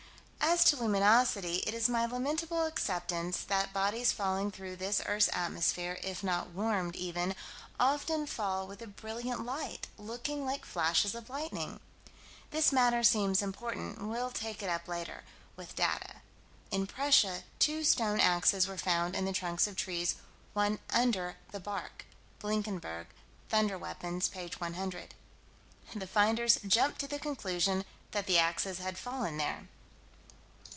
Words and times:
As 0.43 0.65
to 0.65 0.75
luminosity, 0.75 1.57
it 1.67 1.73
is 1.73 1.87
my 1.87 2.05
lamentable 2.05 2.65
acceptance 2.65 3.41
that 3.43 3.71
bodies 3.71 4.11
falling 4.11 4.51
through 4.51 4.75
this 4.75 5.01
earth's 5.05 5.29
atmosphere, 5.31 5.97
if 6.03 6.23
not 6.23 6.49
warmed 6.49 6.95
even, 6.97 7.35
often 7.79 8.25
fall 8.27 8.67
with 8.67 8.81
a 8.81 8.87
brilliant 8.87 9.45
light, 9.45 9.87
looking 9.97 10.43
like 10.45 10.65
flashes 10.65 11.15
of 11.15 11.29
lightning. 11.29 11.79
This 12.49 12.73
matter 12.73 13.01
seems 13.01 13.41
important: 13.41 14.01
we'll 14.01 14.29
take 14.31 14.61
it 14.61 14.69
up 14.69 14.89
later, 14.89 15.23
with 15.55 15.75
data. 15.75 16.15
In 16.69 16.85
Prussia, 16.85 17.43
two 17.57 17.85
stone 17.85 18.19
axes 18.19 18.67
were 18.67 18.77
found 18.77 19.15
in 19.15 19.23
the 19.23 19.31
trunks 19.33 19.67
of 19.67 19.77
trees, 19.77 20.15
one 20.53 20.79
under 20.89 21.37
the 21.53 21.61
bark. 21.61 22.03
(Blinkenberg, 22.41 23.07
Thunder 23.47 23.77
Weapons, 23.77 24.27
p. 24.27 24.51
100.) 24.57 25.13
The 25.95 26.07
finders 26.07 26.57
jumped 26.67 26.99
to 26.99 27.07
the 27.07 27.19
conclusion 27.19 27.85
that 28.09 28.25
the 28.25 28.39
axes 28.39 28.79
had 28.79 28.97
fallen 28.97 29.37
there. 29.37 29.67